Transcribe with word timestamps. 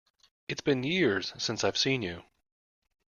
It's 0.47 0.61
been 0.61 0.81
years 0.81 1.31
since 1.37 1.63
I've 1.63 1.77
seen 1.77 2.01
you! 2.01 2.23